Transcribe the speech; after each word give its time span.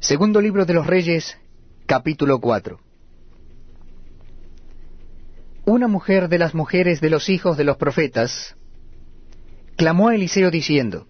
Segundo 0.00 0.40
libro 0.40 0.64
de 0.64 0.74
los 0.74 0.86
Reyes, 0.86 1.36
capítulo 1.86 2.38
4. 2.38 2.78
Una 5.64 5.88
mujer 5.88 6.28
de 6.28 6.38
las 6.38 6.54
mujeres 6.54 7.00
de 7.00 7.10
los 7.10 7.28
hijos 7.28 7.56
de 7.56 7.64
los 7.64 7.76
profetas 7.78 8.54
clamó 9.74 10.08
a 10.08 10.14
Eliseo 10.14 10.52
diciendo, 10.52 11.08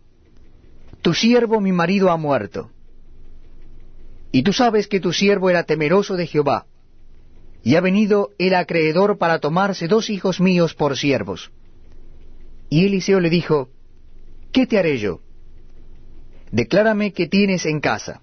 Tu 1.02 1.12
siervo 1.12 1.60
mi 1.60 1.70
marido 1.70 2.10
ha 2.10 2.16
muerto. 2.16 2.70
Y 4.32 4.42
tú 4.42 4.54
sabes 4.54 4.88
que 4.88 5.00
tu 5.00 5.12
siervo 5.12 5.50
era 5.50 5.64
temeroso 5.64 6.16
de 6.16 6.26
Jehová, 6.26 6.64
y 7.62 7.76
ha 7.76 7.82
venido 7.82 8.30
el 8.38 8.54
acreedor 8.54 9.18
para 9.18 9.38
tomarse 9.38 9.86
dos 9.86 10.08
hijos 10.08 10.40
míos 10.40 10.72
por 10.74 10.96
siervos. 10.96 11.50
Y 12.70 12.86
Eliseo 12.86 13.20
le 13.20 13.28
dijo, 13.28 13.68
¿Qué 14.50 14.66
te 14.66 14.78
haré 14.78 14.96
yo? 14.96 15.20
Declárame 16.50 17.12
qué 17.12 17.26
tienes 17.26 17.66
en 17.66 17.80
casa. 17.80 18.22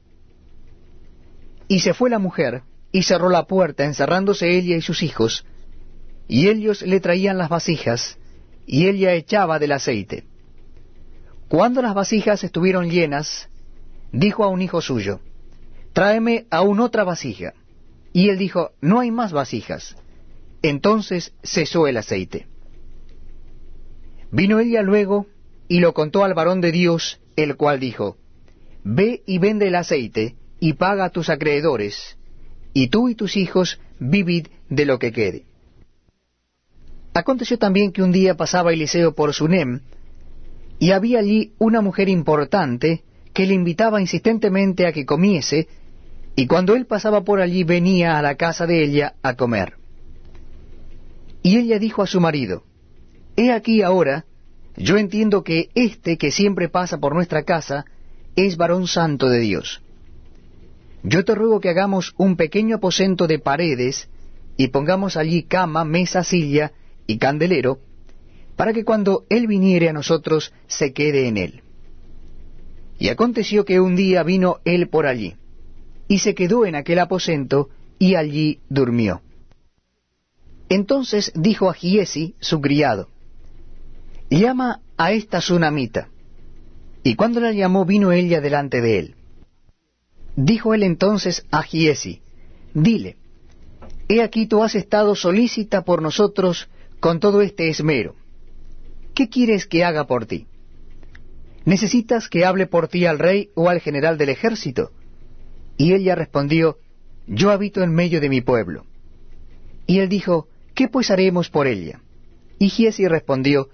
Y 1.71 1.79
se 1.79 1.93
fue 1.93 2.09
la 2.09 2.19
mujer, 2.19 2.63
y 2.91 3.03
cerró 3.03 3.29
la 3.29 3.47
puerta, 3.47 3.85
encerrándose 3.85 4.57
ella 4.57 4.75
y 4.75 4.81
sus 4.81 5.03
hijos, 5.03 5.45
y 6.27 6.49
ellos 6.49 6.81
le 6.81 6.99
traían 6.99 7.37
las 7.37 7.47
vasijas, 7.47 8.17
y 8.65 8.89
ella 8.89 9.13
echaba 9.13 9.57
del 9.57 9.71
aceite. 9.71 10.25
Cuando 11.47 11.81
las 11.81 11.93
vasijas 11.93 12.43
estuvieron 12.43 12.89
llenas, 12.89 13.47
dijo 14.11 14.43
a 14.43 14.49
un 14.49 14.61
hijo 14.61 14.81
suyo, 14.81 15.21
Tráeme 15.93 16.45
aún 16.49 16.81
otra 16.81 17.05
vasija. 17.05 17.53
Y 18.11 18.27
él 18.27 18.37
dijo, 18.37 18.71
No 18.81 18.99
hay 18.99 19.09
más 19.09 19.31
vasijas. 19.31 19.95
Entonces 20.61 21.31
cesó 21.41 21.87
el 21.87 21.95
aceite. 21.95 22.47
Vino 24.29 24.59
ella 24.59 24.81
luego 24.81 25.25
y 25.69 25.79
lo 25.79 25.93
contó 25.93 26.25
al 26.25 26.33
varón 26.33 26.59
de 26.59 26.73
Dios, 26.73 27.21
el 27.37 27.55
cual 27.55 27.79
dijo, 27.79 28.17
Ve 28.83 29.23
y 29.25 29.37
vende 29.39 29.69
el 29.69 29.75
aceite, 29.75 30.35
y 30.61 30.73
paga 30.73 31.05
a 31.05 31.09
tus 31.09 31.29
acreedores, 31.29 32.17
y 32.71 32.87
tú 32.87 33.09
y 33.09 33.15
tus 33.15 33.35
hijos 33.35 33.79
vivid 33.99 34.47
de 34.69 34.85
lo 34.85 34.99
que 34.99 35.11
quede. 35.11 35.45
Aconteció 37.15 37.57
también 37.57 37.91
que 37.91 38.03
un 38.03 38.11
día 38.11 38.37
pasaba 38.37 38.71
Eliseo 38.71 39.15
por 39.15 39.33
Sunem, 39.33 39.81
y 40.77 40.91
había 40.91 41.17
allí 41.17 41.53
una 41.57 41.81
mujer 41.81 42.09
importante 42.09 43.03
que 43.33 43.47
le 43.47 43.55
invitaba 43.55 44.01
insistentemente 44.01 44.85
a 44.85 44.93
que 44.93 45.03
comiese, 45.03 45.67
y 46.35 46.45
cuando 46.45 46.75
él 46.75 46.85
pasaba 46.85 47.23
por 47.23 47.41
allí 47.41 47.63
venía 47.63 48.19
a 48.19 48.21
la 48.21 48.35
casa 48.35 48.67
de 48.67 48.83
ella 48.83 49.15
a 49.23 49.33
comer. 49.33 49.77
Y 51.41 51.57
ella 51.57 51.79
dijo 51.79 52.03
a 52.03 52.07
su 52.07 52.21
marido, 52.21 52.63
He 53.35 53.51
aquí 53.51 53.81
ahora, 53.81 54.25
yo 54.77 54.97
entiendo 54.97 55.43
que 55.43 55.69
éste 55.73 56.19
que 56.19 56.29
siempre 56.29 56.69
pasa 56.69 56.99
por 56.99 57.15
nuestra 57.15 57.43
casa 57.43 57.85
es 58.35 58.57
varón 58.57 58.87
santo 58.87 59.27
de 59.27 59.39
Dios. 59.39 59.81
Yo 61.03 61.25
te 61.25 61.35
ruego 61.35 61.59
que 61.59 61.69
hagamos 61.69 62.13
un 62.17 62.35
pequeño 62.35 62.75
aposento 62.77 63.27
de 63.27 63.39
paredes 63.39 64.07
y 64.57 64.67
pongamos 64.67 65.17
allí 65.17 65.43
cama, 65.43 65.83
mesa, 65.83 66.23
silla 66.23 66.73
y 67.07 67.17
candelero, 67.17 67.79
para 68.55 68.73
que 68.73 68.85
cuando 68.85 69.25
él 69.29 69.47
viniere 69.47 69.89
a 69.89 69.93
nosotros 69.93 70.53
se 70.67 70.93
quede 70.93 71.27
en 71.27 71.37
él. 71.37 71.63
Y 72.99 73.09
aconteció 73.09 73.65
que 73.65 73.79
un 73.79 73.95
día 73.95 74.21
vino 74.21 74.59
él 74.63 74.87
por 74.87 75.07
allí, 75.07 75.35
y 76.07 76.19
se 76.19 76.35
quedó 76.35 76.65
en 76.65 76.75
aquel 76.75 76.99
aposento, 76.99 77.69
y 77.97 78.15
allí 78.15 78.59
durmió. 78.69 79.21
Entonces 80.69 81.31
dijo 81.35 81.69
a 81.69 81.73
Giesi, 81.73 82.35
su 82.39 82.61
criado, 82.61 83.09
Llama 84.29 84.79
a 84.95 85.11
esta 85.11 85.41
sunamita. 85.41 86.07
Y 87.03 87.15
cuando 87.15 87.41
la 87.41 87.51
llamó 87.51 87.83
vino 87.83 88.13
ella 88.13 88.39
delante 88.39 88.79
de 88.79 88.99
él. 88.99 89.15
Dijo 90.35 90.73
él 90.73 90.83
entonces 90.83 91.45
a 91.51 91.63
Giesi, 91.63 92.21
Dile, 92.73 93.17
He 94.07 94.21
aquí 94.21 94.45
tú 94.45 94.63
has 94.63 94.75
estado 94.75 95.15
solícita 95.15 95.83
por 95.83 96.01
nosotros 96.01 96.69
con 96.99 97.19
todo 97.19 97.41
este 97.41 97.69
esmero. 97.69 98.15
¿Qué 99.13 99.29
quieres 99.29 99.67
que 99.67 99.83
haga 99.83 100.05
por 100.05 100.25
ti? 100.25 100.47
¿Necesitas 101.65 102.27
que 102.27 102.45
hable 102.45 102.67
por 102.67 102.87
ti 102.87 103.05
al 103.05 103.19
rey 103.19 103.49
o 103.55 103.69
al 103.69 103.79
general 103.79 104.17
del 104.17 104.29
ejército? 104.29 104.91
Y 105.77 105.93
ella 105.93 106.15
respondió, 106.15 106.77
Yo 107.27 107.51
habito 107.51 107.83
en 107.83 107.93
medio 107.93 108.19
de 108.19 108.29
mi 108.29 108.41
pueblo. 108.41 108.85
Y 109.87 109.99
él 109.99 110.09
dijo, 110.09 110.47
¿Qué 110.73 110.87
pues 110.87 111.11
haremos 111.11 111.49
por 111.49 111.67
ella? 111.67 112.01
Y 112.57 112.69
Giesi 112.69 113.07
respondió, 113.07 113.69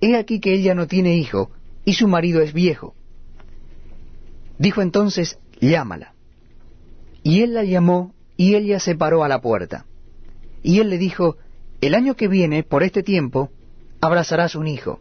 He 0.00 0.16
aquí 0.16 0.40
que 0.40 0.54
ella 0.54 0.74
no 0.74 0.86
tiene 0.86 1.16
hijo, 1.16 1.50
y 1.84 1.94
su 1.94 2.08
marido 2.08 2.40
es 2.42 2.52
viejo. 2.52 2.94
Dijo 4.58 4.82
entonces, 4.82 5.38
llámala. 5.60 6.14
Y 7.22 7.42
él 7.42 7.54
la 7.54 7.64
llamó, 7.64 8.14
y 8.36 8.54
ella 8.54 8.80
se 8.80 8.94
paró 8.94 9.22
a 9.24 9.28
la 9.28 9.40
puerta. 9.40 9.86
Y 10.62 10.80
él 10.80 10.90
le 10.90 10.98
dijo, 10.98 11.36
el 11.80 11.94
año 11.94 12.14
que 12.16 12.28
viene, 12.28 12.62
por 12.62 12.82
este 12.82 13.02
tiempo, 13.02 13.50
abrazarás 14.00 14.54
un 14.54 14.66
hijo. 14.66 15.00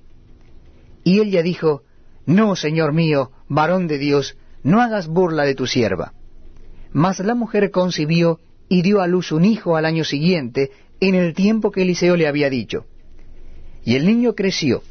Y 1.03 1.20
ella 1.20 1.42
dijo, 1.42 1.84
No, 2.25 2.56
señor 2.56 2.94
mío, 2.94 3.31
varón 3.47 3.88
de 3.88 3.97
Dios, 3.97 4.38
no 4.64 4.81
hagas 4.81 5.08
burla 5.08 5.44
de 5.44 5.56
tu 5.56 5.68
sierva. 5.68 6.14
Mas 6.91 7.20
la 7.20 7.36
mujer 7.36 7.72
concibió 7.72 8.40
y 8.68 8.81
dio 8.81 9.02
a 9.02 9.08
luz 9.08 9.31
un 9.31 9.46
hijo 9.46 9.76
al 9.76 9.86
año 9.86 10.03
siguiente, 10.03 10.72
en 11.00 11.16
el 11.16 11.34
tiempo 11.34 11.72
que 11.72 11.84
Eliseo 11.84 12.16
le 12.16 12.28
había 12.28 12.50
dicho. 12.50 12.86
Y 13.84 13.96
el 13.96 14.06
niño 14.06 14.36
creció, 14.36 14.84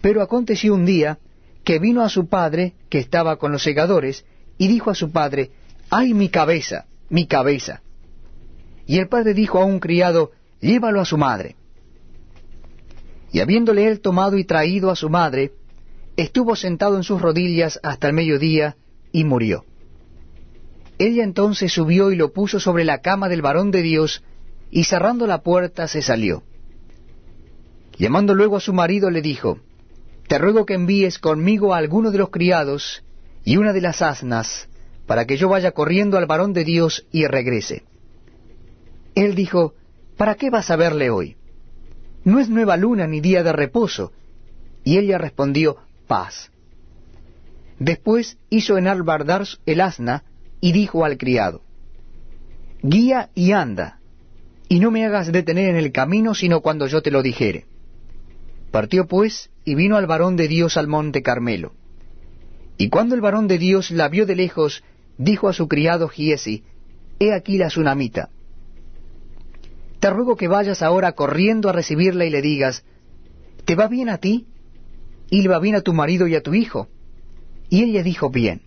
pero 0.00 0.22
aconteció 0.22 0.74
un 0.74 0.84
día 0.84 1.18
que 1.64 1.78
vino 1.78 2.02
a 2.02 2.08
su 2.08 2.28
padre, 2.28 2.74
que 2.88 2.98
estaba 2.98 3.36
con 3.36 3.52
los 3.52 3.62
segadores, 3.62 4.24
y 4.58 4.68
dijo 4.68 4.90
a 4.90 4.94
su 4.94 5.10
padre, 5.10 5.50
¡ay 5.90 6.14
mi 6.14 6.28
cabeza, 6.28 6.86
mi 7.08 7.26
cabeza! 7.26 7.82
Y 8.86 8.98
el 8.98 9.08
padre 9.08 9.34
dijo 9.34 9.58
a 9.58 9.64
un 9.64 9.80
criado, 9.80 10.32
llévalo 10.60 11.00
a 11.00 11.04
su 11.04 11.18
madre. 11.18 11.56
Y 13.32 13.40
habiéndole 13.40 13.88
él 13.88 14.00
tomado 14.00 14.38
y 14.38 14.44
traído 14.44 14.90
a 14.90 14.96
su 14.96 15.10
madre, 15.10 15.52
estuvo 16.16 16.56
sentado 16.56 16.96
en 16.96 17.02
sus 17.02 17.20
rodillas 17.20 17.78
hasta 17.82 18.06
el 18.06 18.14
mediodía 18.14 18.76
y 19.12 19.24
murió. 19.24 19.64
Ella 20.98 21.24
entonces 21.24 21.72
subió 21.72 22.10
y 22.10 22.16
lo 22.16 22.32
puso 22.32 22.58
sobre 22.60 22.84
la 22.84 23.02
cama 23.02 23.28
del 23.28 23.42
varón 23.42 23.70
de 23.70 23.82
Dios, 23.82 24.22
y 24.70 24.84
cerrando 24.84 25.26
la 25.26 25.42
puerta 25.42 25.88
se 25.88 26.00
salió. 26.00 26.42
Llamando 27.98 28.34
luego 28.34 28.56
a 28.56 28.60
su 28.60 28.72
marido 28.72 29.10
le 29.10 29.20
dijo, 29.20 29.58
Te 30.28 30.38
ruego 30.38 30.64
que 30.64 30.74
envíes 30.74 31.18
conmigo 31.18 31.74
a 31.74 31.78
alguno 31.78 32.10
de 32.10 32.18
los 32.18 32.30
criados 32.30 33.02
y 33.46 33.58
una 33.58 33.72
de 33.72 33.80
las 33.80 34.02
asnas, 34.02 34.68
para 35.06 35.24
que 35.24 35.36
yo 35.36 35.48
vaya 35.48 35.70
corriendo 35.70 36.18
al 36.18 36.26
varón 36.26 36.52
de 36.52 36.64
Dios 36.64 37.06
y 37.12 37.26
regrese. 37.26 37.84
Él 39.14 39.36
dijo, 39.36 39.72
¿Para 40.16 40.34
qué 40.34 40.50
vas 40.50 40.68
a 40.70 40.76
verle 40.76 41.10
hoy? 41.10 41.36
No 42.24 42.40
es 42.40 42.50
nueva 42.50 42.76
luna 42.76 43.06
ni 43.06 43.20
día 43.20 43.44
de 43.44 43.52
reposo. 43.52 44.12
Y 44.82 44.98
ella 44.98 45.16
respondió, 45.16 45.76
paz. 46.08 46.50
Después 47.78 48.36
hizo 48.50 48.78
enalbardar 48.78 49.46
el 49.64 49.80
asna 49.80 50.24
y 50.60 50.72
dijo 50.72 51.04
al 51.04 51.16
criado, 51.16 51.62
Guía 52.82 53.30
y 53.34 53.52
anda, 53.52 54.00
y 54.68 54.80
no 54.80 54.90
me 54.90 55.06
hagas 55.06 55.30
detener 55.30 55.70
en 55.70 55.76
el 55.76 55.92
camino 55.92 56.34
sino 56.34 56.62
cuando 56.62 56.88
yo 56.88 57.00
te 57.00 57.12
lo 57.12 57.22
dijere. 57.22 57.66
Partió 58.72 59.06
pues 59.06 59.50
y 59.64 59.76
vino 59.76 59.96
al 59.96 60.08
varón 60.08 60.34
de 60.34 60.48
Dios 60.48 60.76
al 60.76 60.88
monte 60.88 61.22
Carmelo. 61.22 61.74
Y 62.78 62.88
cuando 62.88 63.14
el 63.14 63.20
varón 63.20 63.48
de 63.48 63.58
Dios 63.58 63.90
la 63.90 64.08
vio 64.08 64.26
de 64.26 64.36
lejos, 64.36 64.82
dijo 65.18 65.48
a 65.48 65.52
su 65.52 65.68
criado 65.68 66.08
Giesi, 66.08 66.64
He 67.18 67.32
aquí 67.32 67.56
la 67.56 67.68
tsunamita. 67.68 68.28
Te 70.00 70.10
ruego 70.10 70.36
que 70.36 70.48
vayas 70.48 70.82
ahora 70.82 71.12
corriendo 71.12 71.68
a 71.68 71.72
recibirla 71.72 72.26
y 72.26 72.30
le 72.30 72.42
digas, 72.42 72.84
¿te 73.64 73.74
va 73.74 73.88
bien 73.88 74.10
a 74.10 74.18
ti? 74.18 74.46
¿Y 75.30 75.42
le 75.42 75.48
va 75.48 75.58
bien 75.58 75.74
a 75.74 75.80
tu 75.80 75.94
marido 75.94 76.26
y 76.26 76.34
a 76.34 76.42
tu 76.42 76.54
hijo? 76.54 76.88
Y 77.70 77.82
ella 77.82 78.02
dijo, 78.02 78.30
bien. 78.30 78.62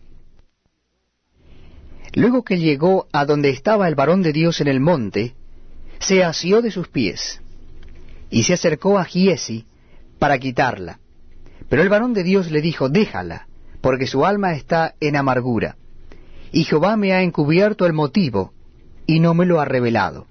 Luego 2.16 2.44
que 2.44 2.58
llegó 2.58 3.08
a 3.14 3.26
donde 3.26 3.50
estaba 3.50 3.88
el 3.88 3.96
varón 3.96 4.24
de 4.24 4.34
Dios 4.34 4.60
en 4.62 4.68
el 4.68 4.80
monte, 4.80 5.36
se 6.00 6.24
asió 6.24 6.62
de 6.62 6.72
sus 6.72 6.88
pies, 6.88 7.40
y 8.32 8.44
se 8.44 8.54
acercó 8.54 8.98
a 8.98 9.06
Giesi 9.06 9.66
para 10.18 10.40
quitarla. 10.40 11.00
Pero 11.70 11.84
el 11.84 11.90
varón 11.90 12.14
de 12.14 12.24
Dios 12.24 12.50
le 12.50 12.62
dijo, 12.62 12.90
déjala, 12.90 13.48
porque 13.82 14.08
su 14.08 14.26
alma 14.26 14.54
está 14.54 14.96
en 15.00 15.16
amargura. 15.16 15.78
Y 16.52 16.64
Jehová 16.64 16.98
me 16.98 17.14
ha 17.14 17.22
encubierto 17.22 17.86
el 17.86 17.94
motivo, 17.94 18.54
y 19.06 19.20
no 19.20 19.34
me 19.34 19.46
lo 19.46 19.60
ha 19.60 19.66
revelado. 19.66 20.28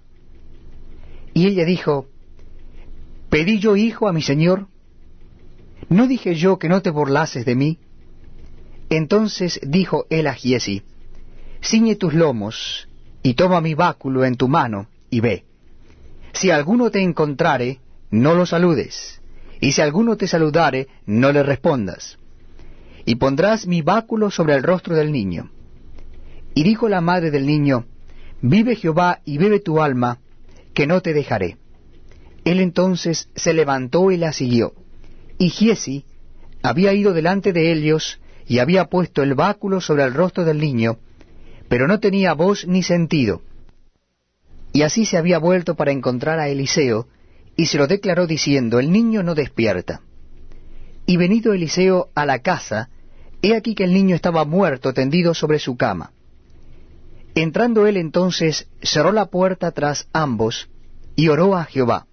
Y 1.35 1.47
ella 1.47 1.65
dijo, 1.65 2.07
¿Pedí 3.31 3.59
yo 3.59 3.77
hijo 3.77 4.09
a 4.09 4.13
mi 4.13 4.23
señor? 4.23 4.67
¿No 5.89 6.07
dije 6.07 6.35
yo 6.35 6.59
que 6.59 6.69
no 6.69 6.83
te 6.83 6.91
burlases 6.91 7.45
de 7.45 7.55
mí? 7.55 7.79
Entonces 8.91 9.61
dijo 9.63 10.07
él 10.11 10.27
a 10.27 10.35
Giesi, 10.35 10.83
Ciñe 11.63 11.97
tus 11.97 12.15
lomos, 12.15 12.89
y 13.23 13.35
toma 13.35 13.61
mi 13.61 13.75
báculo 13.75 14.25
en 14.25 14.37
tu 14.37 14.49
mano, 14.49 14.89
y 15.11 15.21
ve. 15.21 15.45
Si 16.33 16.51
alguno 16.51 16.91
te 16.91 17.03
encontrare, 17.03 17.81
no 18.11 18.35
lo 18.35 18.47
saludes, 18.47 19.21
y 19.61 19.73
si 19.73 19.83
alguno 19.83 20.17
te 20.17 20.27
saludare, 20.27 20.89
no 21.07 21.33
le 21.33 21.43
respondas. 21.43 22.19
Y 23.09 23.15
pondrás 23.15 23.67
mi 23.67 23.81
báculo 23.81 24.31
sobre 24.31 24.55
el 24.55 24.63
rostro 24.63 24.95
del 24.95 25.13
niño. 25.13 25.51
Y 26.55 26.63
dijo 26.63 26.91
la 26.91 27.01
madre 27.01 27.31
del 27.31 27.47
niño, 27.47 27.87
Vive 28.43 28.77
Jehová 28.77 29.21
y 29.25 29.39
bebe 29.39 29.61
tu 29.61 29.81
alma, 29.81 30.19
que 30.75 30.87
no 30.87 31.01
te 31.01 31.15
dejaré. 31.15 31.57
Él 32.45 32.61
entonces 32.61 33.31
se 33.35 33.55
levantó 33.55 34.11
y 34.11 34.19
la 34.19 34.35
siguió. 34.35 34.75
Y 35.39 35.49
Giesi 35.49 36.05
había 36.63 36.93
ido 36.93 37.15
delante 37.15 37.55
de 37.55 37.73
ellos 37.73 38.21
y 38.47 38.59
había 38.59 38.91
puesto 38.91 39.23
el 39.23 39.35
báculo 39.35 39.81
sobre 39.81 40.05
el 40.05 40.13
rostro 40.13 40.45
del 40.45 40.59
niño, 40.59 40.99
pero 41.71 41.89
no 41.89 42.01
tenía 42.01 42.35
voz 42.35 42.67
ni 42.67 42.83
sentido. 42.83 43.41
Y 44.75 44.83
así 44.83 45.07
se 45.07 45.17
había 45.17 45.39
vuelto 45.39 45.77
para 45.77 45.93
encontrar 45.93 46.41
a 46.41 46.51
Eliseo, 46.51 47.09
y 47.57 47.65
se 47.69 47.79
lo 47.79 47.87
declaró 47.87 48.27
diciendo, 48.27 48.79
El 48.79 48.93
niño 48.93 49.23
no 49.23 49.35
despierta. 49.35 50.03
Y 51.07 51.17
venido 51.17 51.55
Eliseo 51.55 52.11
a 52.15 52.27
la 52.27 52.41
casa, 52.41 52.91
he 53.43 53.55
aquí 53.55 53.75
que 53.75 53.85
el 53.85 53.93
niño 53.93 54.15
estaba 54.17 54.45
muerto 54.45 54.93
tendido 54.93 55.35
sobre 55.35 55.59
su 55.59 55.77
cama. 55.77 56.13
Entrando 57.35 57.87
él 57.87 57.97
entonces 57.97 58.69
cerró 58.83 59.13
la 59.13 59.27
puerta 59.27 59.71
tras 59.71 60.09
ambos, 60.13 60.69
y 61.15 61.29
oró 61.29 61.57
a 61.57 61.65
Jehová. 61.65 62.07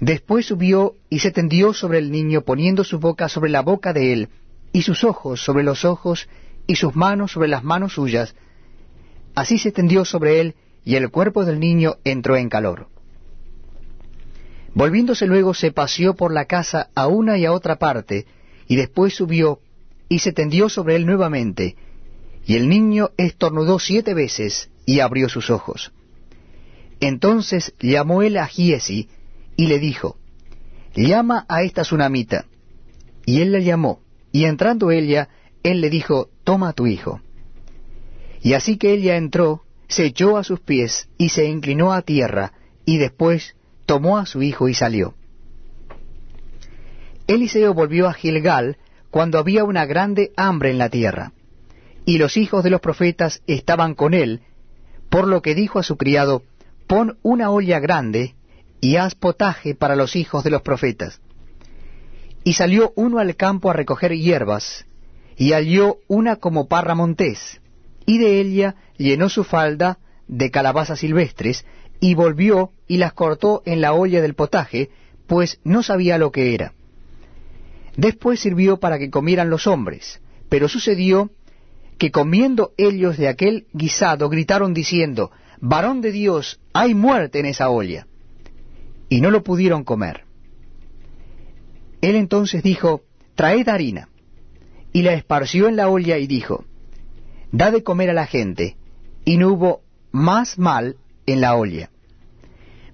Después 0.00 0.46
subió 0.46 0.94
y 1.08 1.18
se 1.18 1.30
tendió 1.30 1.72
sobre 1.74 1.98
el 1.98 2.10
niño, 2.10 2.42
poniendo 2.42 2.84
su 2.84 2.98
boca 2.98 3.28
sobre 3.28 3.50
la 3.50 3.60
boca 3.60 3.92
de 3.92 4.12
él, 4.12 4.28
y 4.72 4.82
sus 4.82 5.04
ojos 5.04 5.44
sobre 5.44 5.64
los 5.64 5.84
ojos, 5.84 6.28
y 6.66 6.76
sus 6.76 6.94
manos 6.94 7.32
sobre 7.32 7.48
las 7.48 7.64
manos 7.64 7.94
suyas. 7.94 8.34
Así 9.34 9.58
se 9.58 9.72
tendió 9.72 10.04
sobre 10.04 10.40
él, 10.40 10.54
y 10.84 10.94
el 10.94 11.10
cuerpo 11.10 11.44
del 11.44 11.60
niño 11.60 11.96
entró 12.04 12.36
en 12.36 12.48
calor. 12.48 12.88
Volviéndose 14.74 15.26
luego 15.26 15.52
se 15.54 15.72
paseó 15.72 16.14
por 16.14 16.32
la 16.32 16.44
casa 16.44 16.90
a 16.94 17.08
una 17.08 17.36
y 17.36 17.44
a 17.44 17.52
otra 17.52 17.76
parte, 17.76 18.26
y 18.68 18.76
después 18.76 19.14
subió, 19.14 19.58
y 20.10 20.18
se 20.18 20.32
tendió 20.32 20.68
sobre 20.68 20.96
él 20.96 21.06
nuevamente, 21.06 21.76
y 22.44 22.56
el 22.56 22.68
niño 22.68 23.10
estornudó 23.16 23.78
siete 23.78 24.12
veces, 24.12 24.68
y 24.84 24.98
abrió 24.98 25.28
sus 25.28 25.50
ojos. 25.50 25.92
Entonces 26.98 27.72
llamó 27.78 28.22
él 28.22 28.36
a 28.36 28.46
Giesi, 28.46 29.08
y 29.56 29.68
le 29.68 29.78
dijo, 29.78 30.18
Llama 30.96 31.46
a 31.48 31.62
esta 31.62 31.82
tsunamita. 31.82 32.46
Y 33.24 33.40
él 33.40 33.52
la 33.52 33.60
llamó, 33.60 34.00
y 34.32 34.46
entrando 34.46 34.90
ella, 34.90 35.28
él 35.62 35.80
le 35.80 35.90
dijo, 35.90 36.28
Toma 36.42 36.70
a 36.70 36.72
tu 36.72 36.88
hijo. 36.88 37.20
Y 38.42 38.54
así 38.54 38.78
que 38.78 38.92
ella 38.92 39.16
entró, 39.16 39.62
se 39.86 40.06
echó 40.06 40.36
a 40.36 40.42
sus 40.42 40.58
pies, 40.58 41.08
y 41.18 41.28
se 41.28 41.44
inclinó 41.44 41.92
a 41.92 42.02
tierra, 42.02 42.52
y 42.84 42.98
después 42.98 43.54
tomó 43.86 44.18
a 44.18 44.26
su 44.26 44.42
hijo 44.42 44.68
y 44.68 44.74
salió. 44.74 45.14
Eliseo 47.28 47.74
volvió 47.74 48.08
a 48.08 48.12
Gilgal 48.12 48.76
cuando 49.10 49.38
había 49.38 49.64
una 49.64 49.86
grande 49.86 50.32
hambre 50.36 50.70
en 50.70 50.78
la 50.78 50.88
tierra, 50.88 51.32
y 52.04 52.18
los 52.18 52.36
hijos 52.36 52.64
de 52.64 52.70
los 52.70 52.80
profetas 52.80 53.42
estaban 53.46 53.94
con 53.94 54.14
él, 54.14 54.40
por 55.08 55.26
lo 55.26 55.42
que 55.42 55.54
dijo 55.54 55.78
a 55.78 55.82
su 55.82 55.96
criado, 55.96 56.42
Pon 56.86 57.18
una 57.22 57.50
olla 57.50 57.78
grande 57.78 58.34
y 58.80 58.96
haz 58.96 59.14
potaje 59.14 59.74
para 59.74 59.94
los 59.94 60.16
hijos 60.16 60.42
de 60.42 60.50
los 60.50 60.62
profetas. 60.62 61.20
Y 62.42 62.54
salió 62.54 62.92
uno 62.96 63.18
al 63.18 63.36
campo 63.36 63.70
a 63.70 63.74
recoger 63.74 64.12
hierbas, 64.16 64.86
y 65.36 65.52
halló 65.52 65.98
una 66.08 66.36
como 66.36 66.68
parra 66.68 66.94
montés, 66.94 67.60
y 68.06 68.18
de 68.18 68.40
ella 68.40 68.74
llenó 68.96 69.28
su 69.28 69.44
falda 69.44 69.98
de 70.26 70.50
calabazas 70.50 71.00
silvestres, 71.00 71.64
y 72.00 72.14
volvió 72.14 72.72
y 72.88 72.96
las 72.96 73.12
cortó 73.12 73.62
en 73.66 73.80
la 73.80 73.92
olla 73.92 74.22
del 74.22 74.34
potaje, 74.34 74.90
pues 75.26 75.60
no 75.64 75.82
sabía 75.82 76.18
lo 76.18 76.32
que 76.32 76.54
era. 76.54 76.72
Después 77.96 78.40
sirvió 78.40 78.78
para 78.78 78.98
que 78.98 79.10
comieran 79.10 79.50
los 79.50 79.66
hombres, 79.66 80.20
pero 80.48 80.68
sucedió 80.68 81.30
que 81.98 82.10
comiendo 82.10 82.72
ellos 82.76 83.16
de 83.18 83.28
aquel 83.28 83.66
guisado 83.72 84.28
gritaron 84.28 84.72
diciendo, 84.72 85.30
Varón 85.60 86.00
de 86.00 86.12
Dios, 86.12 86.60
hay 86.72 86.94
muerte 86.94 87.40
en 87.40 87.46
esa 87.46 87.68
olla 87.68 88.06
y 89.10 89.20
no 89.20 89.30
lo 89.30 89.42
pudieron 89.42 89.84
comer. 89.84 90.24
Él 92.00 92.16
entonces 92.16 92.62
dijo, 92.62 93.02
Traed 93.34 93.68
harina, 93.68 94.08
y 94.92 95.02
la 95.02 95.12
esparció 95.12 95.68
en 95.68 95.76
la 95.76 95.88
olla 95.88 96.16
y 96.16 96.26
dijo, 96.26 96.64
Da 97.52 97.70
de 97.70 97.82
comer 97.82 98.10
a 98.10 98.14
la 98.14 98.26
gente, 98.26 98.76
y 99.24 99.36
no 99.36 99.48
hubo 99.52 99.82
más 100.12 100.58
mal 100.58 100.96
en 101.26 101.40
la 101.40 101.56
olla. 101.56 101.90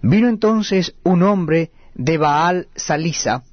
Vino 0.03 0.29
entonces 0.29 0.95
un 1.05 1.23
hombre 1.23 1.71
de 1.95 2.19
Baal 2.19 2.69
Salisa, 2.75 3.45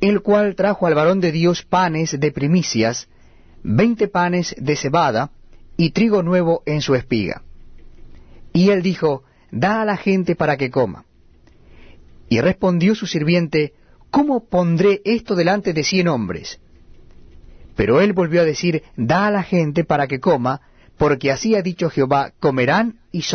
el 0.00 0.22
cual 0.22 0.54
trajo 0.54 0.86
al 0.86 0.94
varón 0.94 1.20
de 1.20 1.32
Dios 1.32 1.62
panes 1.62 2.18
de 2.18 2.32
primicias, 2.32 3.08
veinte 3.62 4.08
panes 4.08 4.54
de 4.58 4.76
cebada 4.76 5.30
y 5.76 5.90
trigo 5.90 6.22
nuevo 6.22 6.62
en 6.66 6.80
su 6.80 6.94
espiga. 6.94 7.42
Y 8.52 8.70
él 8.70 8.82
dijo, 8.82 9.24
Da 9.50 9.82
a 9.82 9.84
la 9.84 9.96
gente 9.96 10.36
para 10.36 10.56
que 10.56 10.70
coma. 10.70 11.04
Y 12.28 12.40
respondió 12.40 12.94
su 12.94 13.06
sirviente, 13.06 13.74
¿Cómo 14.10 14.48
pondré 14.48 15.02
esto 15.04 15.34
delante 15.34 15.72
de 15.72 15.84
cien 15.84 16.08
hombres? 16.08 16.60
Pero 17.76 18.00
él 18.00 18.12
volvió 18.12 18.40
a 18.40 18.44
decir, 18.44 18.82
Da 18.96 19.26
a 19.26 19.30
la 19.30 19.42
gente 19.42 19.84
para 19.84 20.06
que 20.06 20.20
coma, 20.20 20.60
porque 20.98 21.30
así 21.30 21.54
ha 21.54 21.62
dicho 21.62 21.90
Jehová, 21.90 22.32
comerán 22.38 23.00
y 23.12 23.22